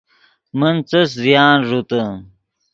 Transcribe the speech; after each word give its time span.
من 0.59 0.75
څس 0.89 1.09
زیان 1.23 1.57
ݱوتے 1.67 2.01